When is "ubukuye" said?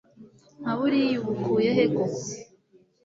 1.21-1.69